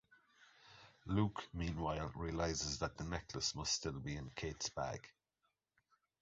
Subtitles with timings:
[1.05, 5.07] Luc, meanwhile, realizes that the necklace must still be in Kate's bag.